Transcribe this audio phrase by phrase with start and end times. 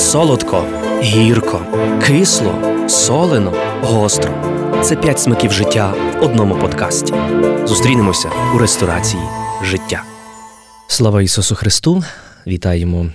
[0.00, 0.64] солодко,
[1.02, 1.66] гірко,
[2.06, 2.54] кисло,
[2.88, 4.34] солено, гостро.
[4.82, 7.14] Це п'ять смаків життя в одному подкасті.
[7.64, 9.22] Зустрінемося у ресторації
[9.62, 10.02] життя.
[10.88, 12.04] Слава Ісусу Христу!
[12.46, 13.06] Вітаємо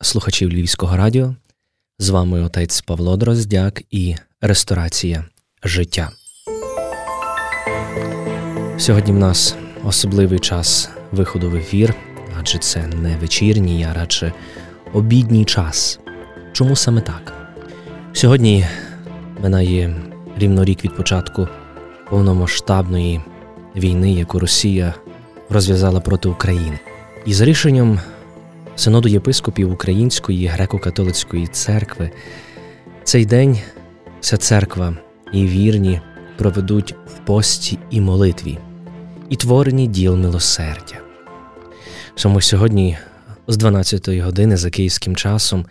[0.00, 1.34] слухачів Львівського радіо.
[1.98, 5.24] З вами отець Павло Дроздяк і ресторація
[5.64, 6.10] життя.
[8.78, 11.94] Сьогодні в нас особливий час виходу в ефір,
[12.40, 14.32] адже це не вечірній, а радше
[14.96, 16.00] обідній час.
[16.52, 17.32] Чому саме так?
[18.12, 18.66] Сьогодні
[19.42, 19.96] минає
[20.38, 21.48] рівно рік від початку
[22.10, 23.20] повномасштабної
[23.76, 24.94] війни, яку Росія
[25.50, 26.78] розв'язала проти України.
[27.26, 28.00] І за рішенням
[28.76, 32.10] синоду єпископів Української греко-католицької церкви
[33.04, 33.58] цей день
[34.20, 34.96] вся церква
[35.32, 36.00] і вірні
[36.36, 38.58] проведуть в пості і молитві,
[39.28, 40.96] і творенні діл милосердя.
[42.14, 42.98] Саме сьогодні
[43.48, 45.66] з 12-ї години за київським часом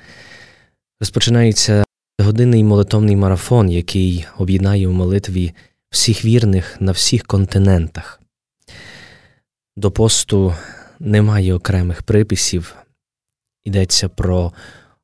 [1.00, 1.84] розпочинається
[2.20, 5.54] годинний молитовний марафон, який об'єднає в молитві
[5.90, 8.22] всіх вірних на всіх континентах.
[9.77, 10.55] До посту
[10.99, 12.76] немає окремих приписів,
[13.64, 14.54] йдеться про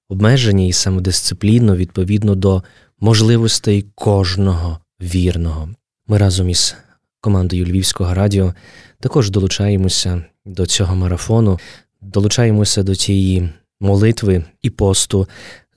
[0.09, 2.63] обмеження і самодисципліну відповідно до
[2.99, 5.69] можливостей кожного вірного.
[6.07, 6.75] Ми разом із
[7.21, 8.53] командою Львівського радіо
[8.99, 11.59] також долучаємося до цього марафону,
[12.01, 13.49] долучаємося до цієї
[13.79, 15.27] молитви і посту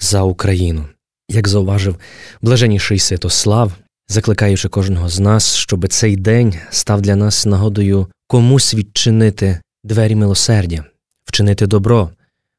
[0.01, 0.85] за Україну.
[1.29, 1.97] Як зауважив
[2.43, 3.73] блаженніший Святослав,
[4.09, 10.85] закликаючи кожного з нас, щоб цей день став для нас нагодою комусь відчинити двері милосердя,
[11.25, 12.11] вчинити добро,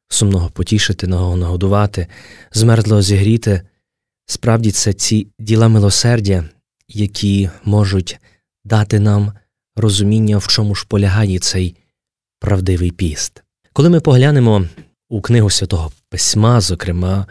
[0.08, 2.06] сумного потішити, ногого нагодувати,
[2.52, 3.62] змерзлого зігріти.
[4.26, 6.44] Справді це ці діла милосердя,
[6.88, 8.18] які можуть
[8.64, 9.32] дати нам
[9.76, 11.76] розуміння, в чому ж полягає цей
[12.40, 13.42] правдивий піст.
[13.76, 14.64] Коли ми поглянемо
[15.08, 17.26] у книгу святого Письма, зокрема,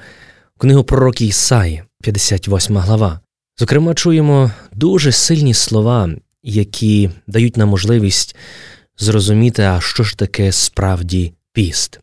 [0.58, 3.20] у книгу пророки Ісаї, 58 глава,
[3.60, 6.10] зокрема, чуємо дуже сильні слова,
[6.44, 8.36] які дають нам можливість
[8.98, 12.00] зрозуміти, а що ж таке справді піст.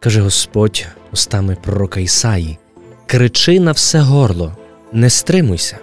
[0.00, 2.58] Каже Господь устами пророка Ісаї:
[3.06, 4.56] Кричи на все горло,
[4.92, 5.78] не стримуйся,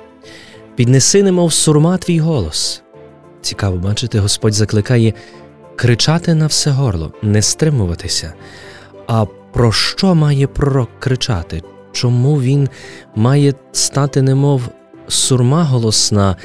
[0.75, 2.81] піднеси, немов сурма твій голос.
[3.41, 5.13] Цікаво бачити, Господь закликає
[5.75, 8.33] кричати на все горло, не стримуватися.
[9.07, 11.61] А про що має пророк кричати?
[11.91, 12.69] Чому він
[13.15, 14.61] має стати, немов
[15.07, 16.35] сурма голосна,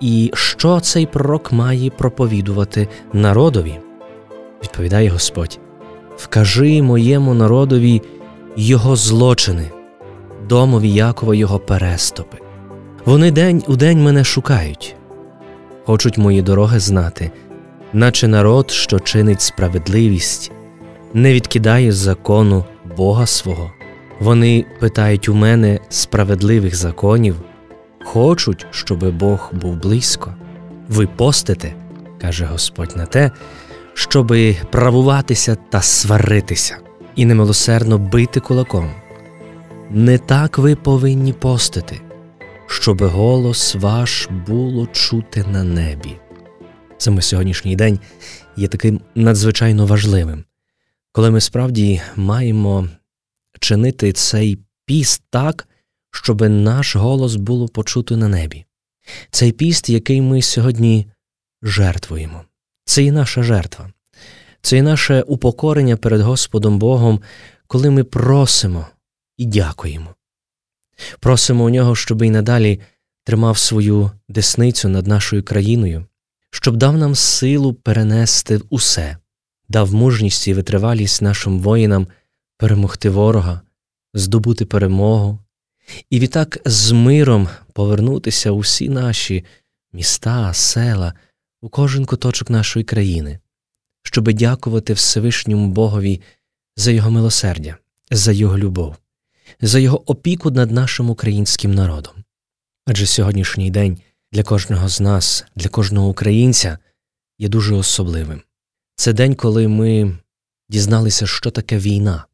[0.00, 3.78] і що цей пророк має проповідувати народові?
[4.62, 5.58] Відповідає Господь:
[6.16, 8.02] Вкажи моєму народові
[8.56, 9.70] його злочини,
[10.48, 12.38] домові Якова його переступи.
[13.04, 14.96] Вони день у день мене шукають,
[15.84, 17.30] хочуть мої дороги знати
[17.92, 20.52] наче народ, що чинить справедливість,
[21.14, 22.64] не відкидає закону
[22.96, 23.70] Бога свого.
[24.20, 27.36] Вони питають у мене справедливих законів,
[28.04, 30.34] хочуть, щоби Бог був близько.
[30.88, 31.74] Ви постите,
[32.20, 33.30] каже Господь, на те,
[33.94, 36.76] щоби правуватися та сваритися,
[37.16, 38.90] і немилосердно бити кулаком.
[39.90, 42.00] Не так ви повинні постити,
[42.66, 46.16] щоби голос ваш було чути на небі
[47.02, 47.98] саме сьогоднішній день
[48.56, 50.44] є таким надзвичайно важливим,
[51.12, 52.88] коли ми справді маємо
[53.60, 55.68] чинити цей піст так,
[56.10, 58.64] щоб наш голос було почуто на небі.
[59.30, 61.06] Цей піст, який ми сьогодні
[61.62, 62.44] жертвуємо,
[62.84, 63.92] це і наша жертва,
[64.62, 67.20] це і наше упокорення перед Господом Богом,
[67.66, 68.86] коли ми просимо
[69.36, 70.14] і дякуємо.
[71.20, 72.80] Просимо у нього, щоб і надалі
[73.24, 76.06] тримав свою десницю над нашою країною,
[76.50, 79.16] щоб дав нам силу перенести усе,
[79.68, 82.06] дав мужність і витривалість нашим воїнам
[82.56, 83.60] перемогти ворога,
[84.14, 85.38] здобути перемогу,
[86.10, 89.44] і відтак з миром повернутися у всі наші
[89.92, 91.14] міста, села,
[91.62, 93.38] у кожен куточок нашої країни,
[94.02, 96.20] щоби дякувати Всевишньому Богові
[96.76, 97.76] за Його милосердя,
[98.10, 98.96] за Його любов,
[99.60, 102.14] за Його опіку над нашим українським народом.
[102.86, 103.98] Адже сьогоднішній день
[104.32, 106.78] для кожного з нас, для кожного українця
[107.38, 108.42] є дуже особливим.
[108.96, 110.18] Це день, коли ми
[110.68, 112.24] дізналися, що таке війна,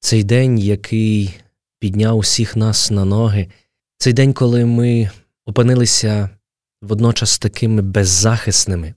[0.00, 1.34] цей день, який
[1.78, 3.48] підняв усіх нас на ноги,
[3.98, 5.10] цей день, коли ми
[5.46, 6.30] опинилися
[6.82, 8.94] водночас такими беззахисними,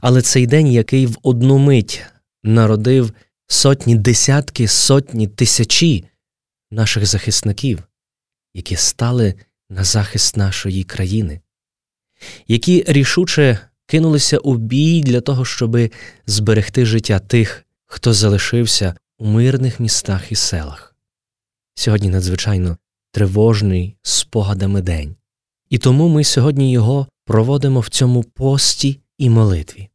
[0.00, 2.02] але цей день, який в одну мить
[2.42, 3.12] народив
[3.46, 6.04] сотні, десятки, сотні, тисячі
[6.70, 7.82] наших захисників,
[8.54, 9.34] які стали
[9.70, 11.40] на захист нашої країни
[12.48, 15.90] які рішуче кинулися у бій для того, щоби
[16.26, 20.96] зберегти життя тих, хто залишився у мирних містах і селах.
[21.74, 22.76] сьогодні надзвичайно
[23.12, 25.16] тривожний спогадами день.
[25.70, 29.88] І тому ми сьогодні його проводимо в цьому пості і молитві.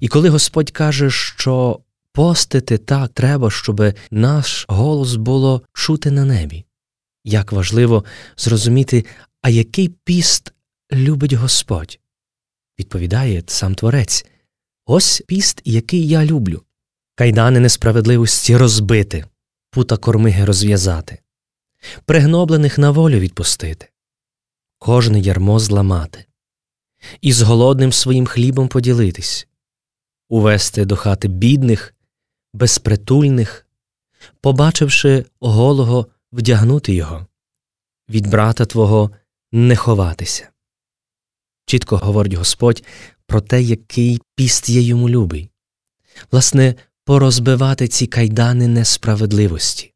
[0.00, 1.80] І коли Господь каже, що
[2.12, 6.64] постити так треба, щоб наш голос було чути на небі,
[7.24, 8.04] як важливо
[8.36, 9.04] зрозуміти,
[9.42, 10.52] а який піст
[10.92, 12.00] любить Господь,
[12.78, 14.26] відповідає сам Творець.
[14.86, 16.62] Ось піст, який я люблю,
[17.14, 19.24] кайдани несправедливості розбити,
[19.70, 21.18] пута кормиги розв'язати,
[22.04, 23.88] пригноблених на волю відпустити,
[24.78, 26.24] кожне ярмо зламати,
[27.20, 29.48] і з голодним своїм хлібом поділитись,
[30.28, 31.94] увести до хати бідних,
[32.52, 33.66] безпритульних,
[34.40, 37.26] побачивши голого, вдягнути його,
[38.08, 39.10] від брата Твого
[39.52, 40.50] не ховатися.
[41.66, 42.84] Чітко говорить Господь
[43.26, 45.50] про те, який піст є йому любий,
[46.32, 46.74] власне,
[47.04, 49.92] порозбивати ці кайдани несправедливості,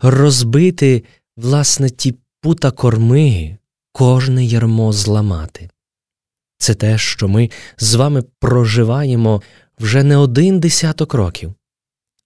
[0.00, 1.04] розбити,
[1.36, 3.58] власне, ті пута кормиги,
[3.92, 5.70] кожне ярмо зламати.
[6.58, 9.42] Це те, що ми з вами проживаємо
[9.78, 11.54] вже не один десяток років,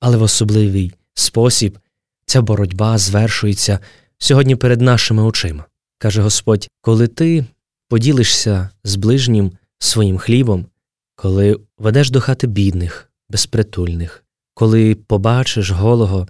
[0.00, 1.78] але в особливий спосіб
[2.26, 3.78] ця боротьба звершується
[4.18, 5.64] сьогодні перед нашими очима.
[5.98, 7.44] Каже Господь, коли ти
[7.88, 10.66] поділишся з ближнім своїм хлібом,
[11.14, 14.24] коли ведеш до хати бідних, безпритульних,
[14.54, 16.28] коли побачиш голого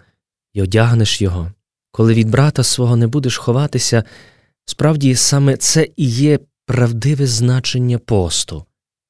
[0.55, 1.53] і одягнеш його,
[1.91, 4.05] коли від брата свого не будеш ховатися,
[4.65, 8.65] справді саме це і є правдиве значення посту.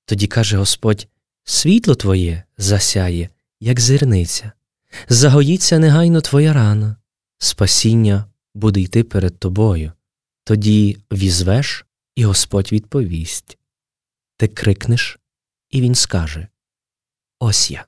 [0.04, 1.08] Тоді каже Господь
[1.44, 3.28] світло твоє засяє,
[3.60, 4.52] як зірниця,
[5.08, 6.96] загоїться негайно твоя рана,
[7.38, 9.92] спасіння буде йти перед тобою.
[10.44, 11.86] Тоді візвеш,
[12.16, 13.58] і Господь відповість
[14.36, 15.18] Ти крикнеш,
[15.70, 16.48] і Він скаже
[17.40, 17.84] Ось я.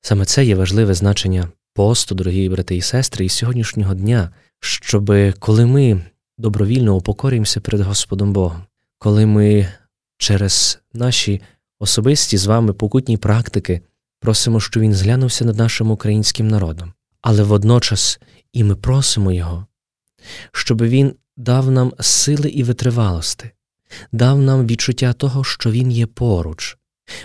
[0.00, 5.66] Саме це є важливе значення посту, дорогі брати і сестри, і сьогоднішнього дня, щоб коли
[5.66, 6.02] ми
[6.38, 8.62] добровільно упокорюємося перед Господом Богом,
[8.98, 9.72] коли ми
[10.18, 11.40] через наші
[11.78, 13.82] особисті з вами покутні практики
[14.20, 18.20] просимо, щоб він зглянувся над нашим українським народом, але водночас
[18.52, 19.66] і ми просимо Його,
[20.52, 23.50] щоб він дав нам сили і витривалості,
[24.12, 26.78] дав нам відчуття того, що Він є поруч,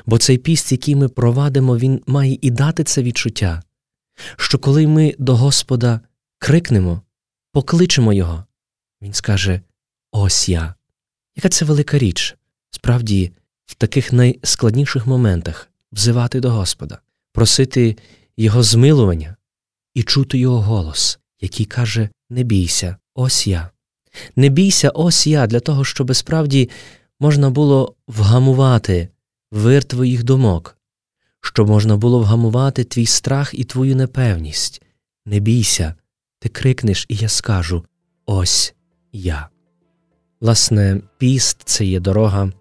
[0.05, 3.63] бо цей піст, який ми провадимо, він має і дати це відчуття,
[4.37, 6.01] що коли ми до Господа
[6.39, 7.01] крикнемо,
[7.51, 8.43] покличемо Його,
[9.01, 9.61] Він скаже
[10.11, 10.75] Ось я.
[11.35, 12.35] Яка це велика річ,
[12.71, 13.31] справді,
[13.65, 16.99] в таких найскладніших моментах взивати до Господа,
[17.33, 17.97] просити
[18.37, 19.35] Його змилування
[19.93, 23.69] і чути Його голос, який каже Не бійся, ось я.
[24.35, 26.69] Не бійся, ось я, для того, щоб справді
[27.19, 29.09] можна було вгамувати
[29.51, 30.77] вир твоїх думок,
[31.41, 34.81] щоб можна було вгамувати твій страх і твою непевність.
[35.25, 35.95] Не бійся,
[36.39, 37.85] ти крикнеш, і я скажу
[38.25, 38.73] Ось
[39.11, 39.49] я.
[40.41, 42.51] Власне, піст це є дорога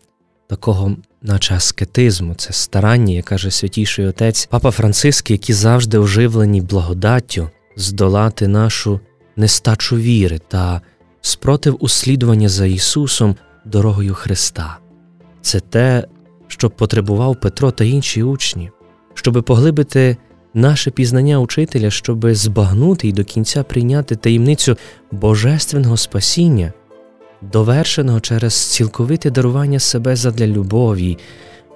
[0.48, 7.50] такого, наче аскетизму, це старання, як каже святіший отець Папа Франциск, які завжди оживлені благодаттю
[7.76, 9.00] здолати нашу
[9.36, 10.80] нестачу віри та
[11.26, 14.78] спротив услідування за Ісусом дорогою Христа.
[15.40, 16.04] Це те,
[16.48, 18.70] що потребував Петро та інші учні,
[19.14, 20.16] щоби поглибити
[20.54, 24.76] наше пізнання учителя, щоби збагнути і до кінця прийняти таємницю
[25.12, 26.72] божественного спасіння,
[27.42, 31.18] довершеного через цілковите дарування себе задля любові,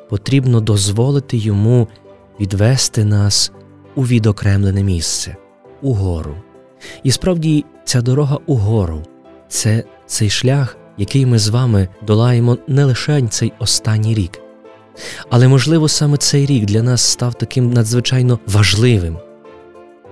[0.08, 1.88] потрібно дозволити йому
[2.40, 3.52] відвести нас
[3.94, 5.36] у відокремлене місце,
[5.82, 6.34] угору.
[7.02, 9.02] І справді ця дорога угору
[9.50, 14.40] це цей шлях, який ми з вами долаємо не лише цей останній рік.
[15.30, 19.18] Але, можливо, саме цей рік для нас став таким надзвичайно важливим,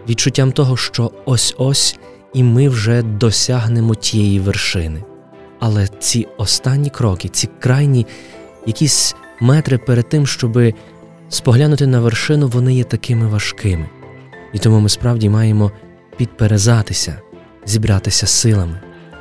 [0.09, 1.99] відчуттям того, що ось ось
[2.35, 5.04] і ми вже досягнемо тієї вершини.
[5.61, 8.07] Але ці останні кроки, ці крайні
[8.66, 10.59] якісь метри перед тим, щоб
[11.28, 13.88] споглянути на вершину, вони є такими важкими.
[14.52, 15.73] І тому ми справді маємо
[16.16, 17.21] підперезатися,
[17.66, 18.80] зібратися силами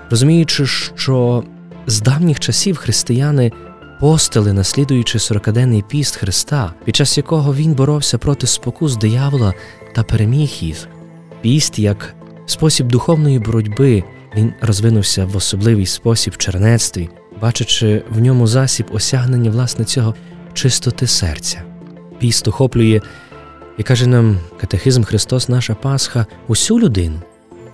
[0.10, 1.44] розуміючи, що
[1.88, 3.52] з давніх часів християни
[4.00, 9.54] постили, наслідуючи сорокаденний піст Христа, під час якого він боровся проти спокус диявола
[9.96, 10.88] та переміг їх.
[11.42, 14.04] Піст як спосіб духовної боротьби
[14.36, 17.10] він розвинувся в особливий спосіб в чернецтві,
[17.42, 20.16] бачачи в ньому засіб осягнення власне цього
[20.54, 21.64] чистоти серця.
[22.20, 23.02] Піст охоплює,
[23.78, 27.22] і каже нам катехизм Христос, наша Пасха, усю людину,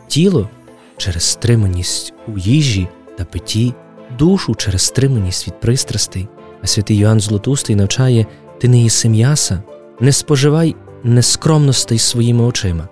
[0.07, 0.49] тіло
[0.97, 3.73] через стриманість у їжі та питті,
[4.19, 6.27] душу через стриманість від пристрастей,
[6.63, 8.25] а святий Йоанн Злотустий навчає
[8.59, 9.63] ти не їси м'яса,
[9.99, 12.87] не споживай нескромностей своїми очима,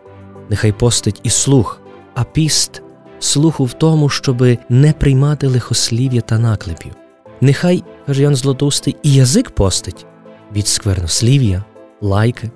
[0.50, 1.81] нехай постить і слух,
[2.15, 2.81] а піст
[3.20, 6.91] слуху в тому, щоби не приймати лихослів'я та наклепів.
[7.41, 10.05] Нехай, каже Ян Злотустий, і язик постить
[10.55, 11.63] від сквернослів'я,
[12.01, 12.51] лайки,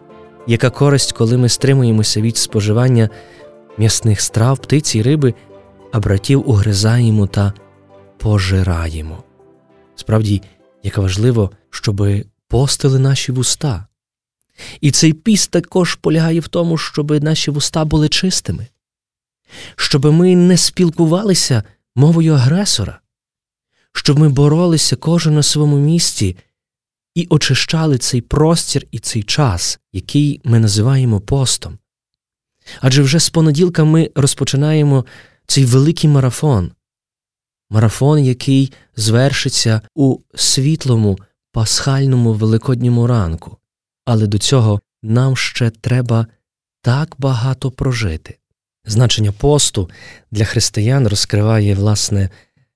[0.48, 3.10] яка користь, коли ми стримуємося від споживання
[3.78, 5.34] м'ясних страв, птиці й риби,
[5.92, 7.54] а братів угризаємо та
[8.18, 9.24] пожираємо.
[9.96, 10.42] Справді,
[10.84, 13.88] як важливо, щоби постили наші вуста.
[14.82, 18.68] І цей піст також полягає в тому, щоб наші вуста були чистими,
[19.76, 21.64] щоб ми не спілкувалися
[21.96, 23.00] мовою агресора,
[23.94, 26.38] щоб ми боролися кожен на своєму місці
[27.16, 31.78] і очищали цей простір і цей час, який ми називаємо постом.
[32.82, 35.06] Адже вже з понеділка ми розпочинаємо
[35.48, 36.72] цей великий марафон,
[37.70, 41.18] марафон, який звершиться у світлому
[41.52, 43.58] пасхальному великодньому ранку,
[44.06, 46.28] але до цього нам ще треба
[46.82, 48.38] так багато прожити.
[48.86, 49.90] Значення посту
[50.32, 52.30] для християн розкриває власне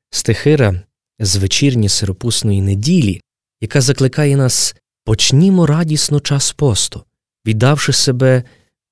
[0.10, 0.81] стихира
[1.19, 3.22] з вечірні сиропусної неділі,
[3.62, 7.03] яка закликає нас почнімо радісно час посту,
[7.46, 8.43] віддавши себе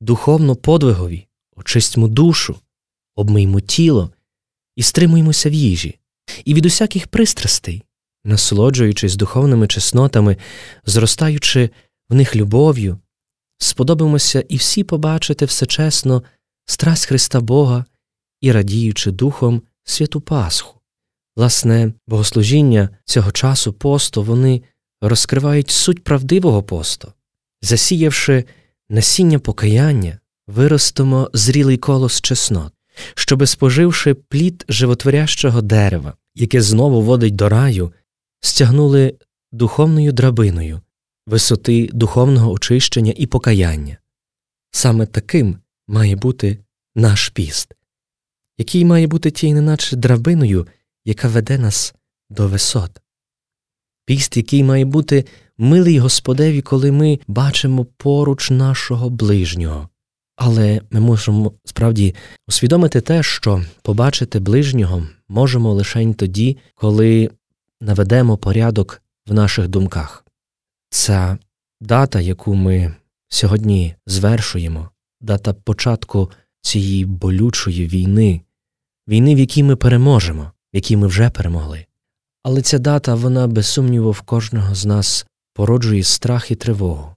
[0.01, 2.59] духовно подвигові, очистьмо душу,
[3.15, 4.11] обмиймо тіло
[4.75, 5.99] і стримуємося в їжі,
[6.45, 7.83] і від усяких пристрастей,
[8.23, 10.37] насолоджуючись духовними чеснотами,
[10.85, 11.69] зростаючи
[12.09, 12.99] в них любов'ю,
[13.57, 16.23] сподобаємося і всі побачити все чесно
[16.65, 17.85] страсть Христа Бога
[18.41, 20.79] і радіючи Духом святу Пасху.
[21.35, 24.61] Власне, богослужіння цього часу посту вони
[25.01, 27.13] розкривають суть правдивого посту,
[27.61, 28.45] засіявши
[28.89, 32.73] насіння покаяння, виростимо зрілий колос чеснот,
[33.15, 37.93] щоби, споживши плід животворящого дерева, яке знову водить до раю,
[38.39, 39.15] стягнули
[39.51, 40.81] духовною драбиною
[41.27, 43.97] висоти духовного очищення і покаяння.
[44.71, 46.59] Саме таким має бути
[46.95, 47.73] наш піст,
[48.57, 50.67] який має бути тією неначе драбиною,
[51.05, 51.93] яка веде нас
[52.29, 53.01] до висот.
[54.07, 55.25] Піст, який має бути
[55.57, 59.89] милий Господеві, коли ми бачимо поруч нашого ближнього.
[60.35, 62.15] Але ми можемо справді
[62.47, 67.29] усвідомити те, що побачити ближнього можемо лише тоді, коли
[67.81, 70.25] наведемо порядок в наших думках.
[70.89, 71.37] Ця
[71.81, 72.95] дата, яку ми
[73.27, 74.89] сьогодні звершуємо,
[75.21, 78.41] дата початку цієї болючої війни,
[79.07, 81.86] війни, в якій ми переможемо, в якій ми вже перемогли.
[82.47, 87.15] Але ця дата, вона, без сумніву, в кожного з нас породжує страх і тривогу,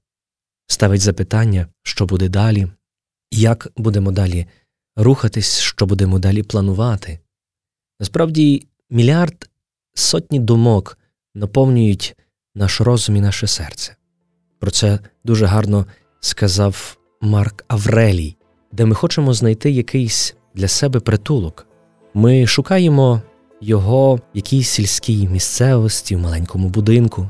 [0.66, 2.68] ставить запитання, що буде далі,
[3.30, 4.46] як будемо далі
[4.96, 7.18] рухатись, що будемо далі планувати.
[8.00, 9.50] Насправді, мільярд
[9.94, 10.98] сотні думок
[11.34, 12.16] наповнюють
[12.54, 13.96] наш розум і наше серце.
[14.58, 15.86] Про це дуже гарно
[16.20, 18.36] сказав Марк Аврелій,
[18.72, 21.66] де ми хочемо знайти якийсь для себе притулок.
[22.14, 23.22] Ми шукаємо
[23.60, 27.28] його в якійсь сільській місцевості, в маленькому будинку.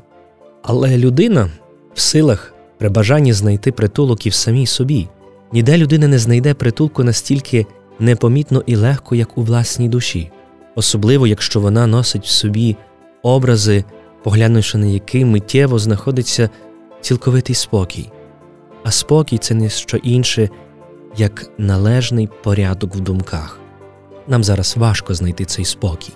[0.63, 1.51] Але людина
[1.95, 5.09] в силах при бажанні знайти притулок і в самій собі.
[5.53, 7.67] Ніде людина не знайде притулку настільки
[7.99, 10.31] непомітно і легко, як у власній душі,
[10.75, 12.77] особливо якщо вона носить в собі
[13.23, 13.85] образи,
[14.23, 16.51] поглянувши на які миттєво знаходиться
[17.01, 18.11] цілковитий спокій.
[18.85, 20.49] А спокій це не що інше,
[21.17, 23.60] як належний порядок в думках.
[24.29, 26.13] Нам зараз важко знайти цей спокій,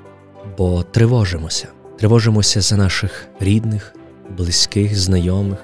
[0.59, 1.69] бо тривожимося,
[1.99, 3.95] тривожимося за наших рідних,
[4.37, 5.59] близьких, знайомих,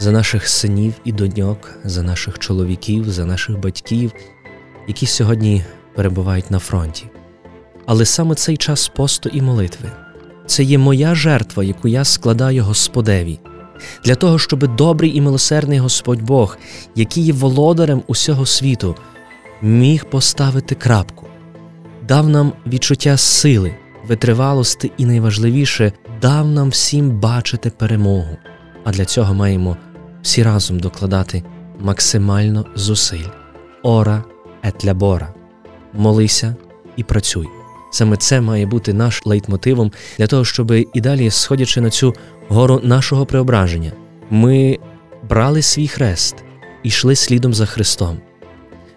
[0.00, 4.12] за наших синів і доньок, за наших чоловіків, за наших батьків,
[4.88, 7.04] які сьогодні перебувають на фронті.
[7.86, 9.90] Але саме цей час посту і молитви
[10.46, 13.40] це є моя жертва, яку я складаю Господеві,
[14.04, 16.58] для того, щоб добрий і милосердний Господь Бог,
[16.94, 18.96] який є володарем усього світу,
[19.62, 21.26] міг поставити крапку,
[22.08, 23.74] дав нам відчуття сили,
[24.08, 25.92] витривалості і найважливіше
[26.22, 28.36] дав нам всім бачити перемогу.
[28.84, 29.76] А для цього маємо
[30.22, 31.42] всі разом докладати
[31.80, 33.28] максимально зусиль.
[33.82, 34.24] Ора
[34.62, 35.34] ет лябора.
[35.92, 36.56] Молися
[36.96, 37.46] і працюй.
[37.90, 42.14] Саме це має бути наш лейтмотивом для того, щоб і далі, сходячи на цю
[42.48, 43.92] гору нашого преображення,
[44.30, 44.78] ми
[45.28, 46.36] брали свій хрест
[46.82, 48.18] і йшли слідом за Христом,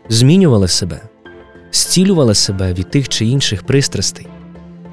[0.09, 1.01] змінювали себе,
[1.71, 4.27] зцілювали себе від тих чи інших пристрастей,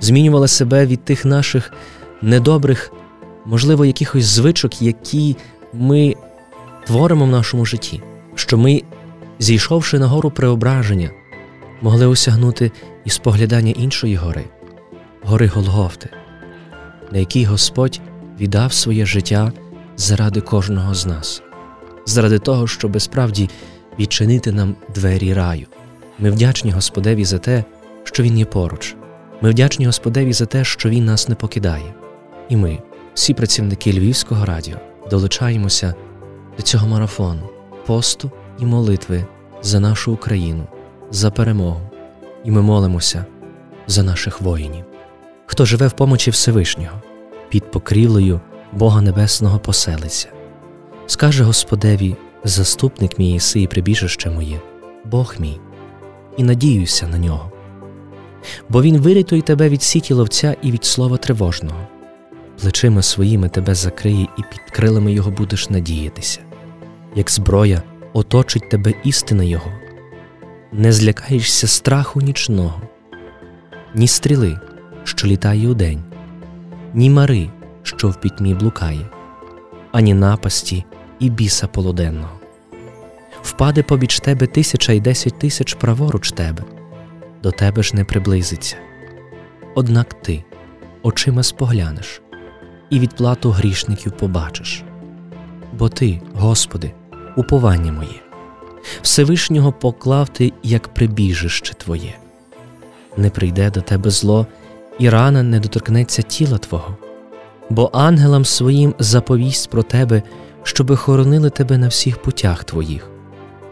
[0.00, 1.72] змінювали себе від тих наших
[2.22, 2.92] недобрих,
[3.44, 5.36] можливо, якихось звичок, які
[5.72, 6.14] ми
[6.86, 8.02] творимо в нашому житті,
[8.34, 8.82] що ми,
[9.38, 11.10] зійшовши на гору преображення,
[11.82, 12.72] могли осягнути
[13.04, 14.44] і споглядання іншої гори,
[15.22, 16.10] гори Голгофти,
[17.12, 18.00] на якій Господь
[18.40, 19.52] віддав своє життя
[19.96, 21.42] заради кожного з нас,
[22.06, 23.50] заради того, щоб справді
[23.98, 25.66] відчинити нам двері раю.
[26.18, 27.64] Ми вдячні Господеві за те,
[28.04, 28.97] що Він є поруч.
[29.40, 31.94] Ми вдячні Господеві за те, що Він нас не покидає.
[32.49, 32.78] І ми,
[33.14, 34.76] всі працівники Львівського радіо,
[35.11, 35.94] долучаємося
[36.56, 37.49] до цього марафону,
[37.87, 39.26] посту і молитви
[39.62, 40.66] за нашу Україну,
[41.11, 41.80] за перемогу.
[42.44, 43.25] І ми молимося
[43.87, 44.85] за наших воїнів,
[45.47, 47.02] хто живе в помочі Всевишнього,
[47.49, 48.40] під покрівлею
[48.73, 50.28] Бога Небесного поселиться.
[51.06, 54.61] Скаже Господеві, заступник мій єси і прибіжище моє,
[55.04, 55.61] Бог мій,
[56.36, 57.52] і надіюся на нього.
[58.68, 61.86] Бо Він вирятує тебе від сіті ловця і від слова тривожного,
[62.60, 66.40] плечима своїми тебе закриє, і під крилами Його будеш надіятися,
[67.14, 69.72] як зброя оточить тебе істина Його,
[70.72, 72.82] не злякаєшся страху нічного,
[73.94, 74.58] ні стріли,
[75.04, 76.02] що літає удень,
[76.94, 77.50] ні мари,
[77.82, 79.06] що в пітьмі блукає,
[79.92, 80.84] ані напасті
[81.18, 82.43] і біса полуденного.
[83.44, 86.62] Впаде побіч тебе тисяча й десять тисяч праворуч тебе,
[87.42, 88.76] до тебе ж не приблизиться.
[89.74, 90.44] Однак ти
[91.02, 92.22] очима споглянеш
[92.90, 94.84] і відплату грішників побачиш.
[95.72, 96.92] Бо ти, Господи,
[97.36, 98.20] уповання моє,
[99.02, 102.18] Всевишнього поклав ти як прибіжище Твоє,
[103.16, 104.46] не прийде до тебе зло,
[104.98, 106.96] і рана не доторкнеться тіла Твого,
[107.70, 110.22] бо ангелам своїм заповість про тебе,
[110.62, 113.10] щоби хоронили тебе на всіх путях твоїх,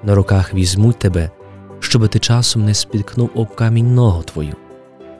[0.02, 1.30] на руках візьмуть тебе,
[1.80, 4.54] щоби ти часом не спіткнув об камінь ногу твою.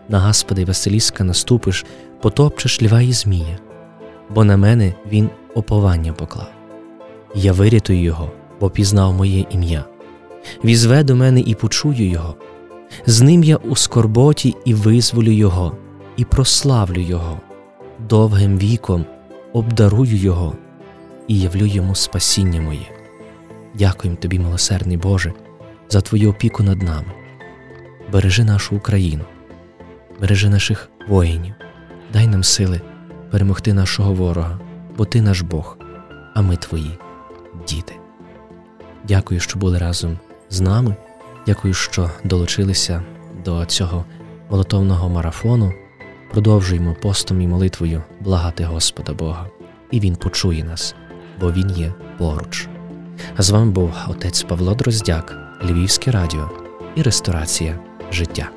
[0.08, 1.84] На Господи Василіска наступиш,
[2.20, 3.58] потопчеш льва і змія,
[4.30, 6.48] бо на мене він оповання поклав.
[7.34, 9.84] Я вирятую його, бо пізнав моє ім'я.
[10.64, 12.34] Візве до мене і почую його.
[13.06, 15.76] З ним я у скорботі і визволю його,
[16.16, 17.40] і прославлю його,
[18.08, 19.06] довгим віком
[19.52, 20.54] обдарую його
[21.28, 22.91] і явлю йому спасіння моє.
[23.74, 25.32] Дякуємо тобі, милосердний Боже,
[25.88, 27.12] за Твою опіку над нами.
[28.12, 29.24] Бережи нашу Україну,
[30.20, 31.54] бережи наших воїнів,
[32.12, 32.80] дай нам сили
[33.30, 34.60] перемогти нашого ворога,
[34.96, 35.78] бо Ти наш Бог,
[36.34, 36.98] а ми Твої
[37.68, 37.94] діти.
[39.08, 40.18] Дякую, що були разом
[40.50, 40.96] з нами.
[41.46, 43.02] Дякую, що долучилися
[43.44, 44.04] до цього
[44.50, 45.72] молотовного марафону.
[46.30, 49.46] Продовжуємо постом і молитвою благати Господа Бога,
[49.90, 50.94] і Він почує нас,
[51.40, 52.68] бо Він є поруч.
[53.36, 56.50] А з вами був отець Павло Дроздяк, Львівське радіо
[56.96, 57.78] і ресторація
[58.12, 58.50] життя.